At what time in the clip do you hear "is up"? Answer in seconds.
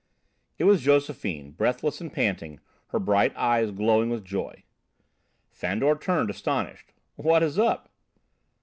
7.43-7.87